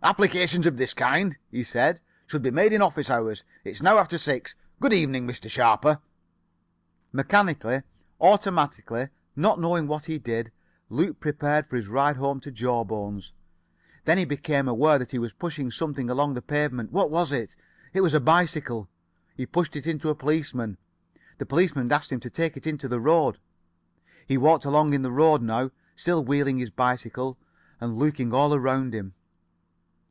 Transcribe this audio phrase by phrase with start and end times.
[0.00, 3.42] "Applications of this kind," he said, "should be made in office hours.
[3.64, 4.54] It is now after six.
[4.80, 5.50] Good evening, Mr.
[5.50, 6.00] Sharper."
[7.12, 7.82] Mechanically,
[8.20, 10.50] automatically, not knowing what he did,
[10.88, 13.32] Luke prepared for his ride home to Jawbones.
[14.06, 16.90] Then he became aware that he was pushing something along on the pavement.
[16.92, 17.54] What was it?
[17.92, 18.88] It was a bicycle.
[19.36, 20.78] He pushed it into a policeman.
[21.36, 23.40] The policeman asked him to take it into the road.
[24.26, 27.36] He walked along in the road now, still wheeling his bicycle,
[27.78, 29.12] and looking all around him.